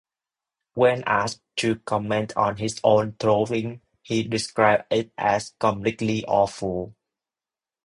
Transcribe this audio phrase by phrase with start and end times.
[0.73, 6.95] When asked to comment on his own throwing he described it as "completely awful".